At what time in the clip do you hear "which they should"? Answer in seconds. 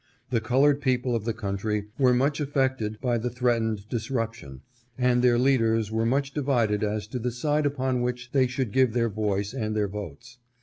8.01-8.71